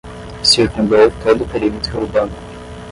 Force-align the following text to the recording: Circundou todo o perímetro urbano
Circundou 0.41 1.11
todo 1.23 1.43
o 1.43 1.47
perímetro 1.47 2.01
urbano 2.01 2.33